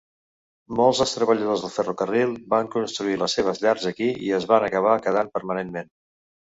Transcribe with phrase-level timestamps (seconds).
[0.79, 5.01] Molts dels treballadors del ferrocarril van construir les seves llars aquí i es van acabar
[5.09, 5.99] quedant permanentment.